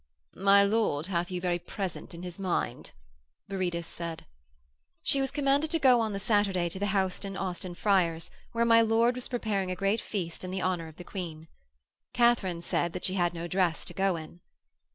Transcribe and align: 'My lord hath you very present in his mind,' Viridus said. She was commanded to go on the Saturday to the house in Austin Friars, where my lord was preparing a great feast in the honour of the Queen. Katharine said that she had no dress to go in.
'My 0.33 0.63
lord 0.63 1.05
hath 1.05 1.29
you 1.29 1.39
very 1.39 1.59
present 1.59 2.15
in 2.15 2.23
his 2.23 2.39
mind,' 2.39 2.89
Viridus 3.47 3.85
said. 3.85 4.25
She 5.03 5.21
was 5.21 5.29
commanded 5.29 5.69
to 5.69 5.77
go 5.77 6.01
on 6.01 6.11
the 6.11 6.17
Saturday 6.17 6.69
to 6.69 6.79
the 6.79 6.87
house 6.87 7.23
in 7.23 7.37
Austin 7.37 7.75
Friars, 7.75 8.31
where 8.51 8.65
my 8.65 8.81
lord 8.81 9.13
was 9.13 9.27
preparing 9.27 9.69
a 9.69 9.75
great 9.75 10.01
feast 10.01 10.43
in 10.43 10.49
the 10.49 10.63
honour 10.63 10.87
of 10.87 10.95
the 10.95 11.03
Queen. 11.03 11.49
Katharine 12.13 12.63
said 12.63 12.93
that 12.93 13.03
she 13.05 13.13
had 13.13 13.35
no 13.35 13.45
dress 13.47 13.85
to 13.85 13.93
go 13.93 14.15
in. 14.15 14.39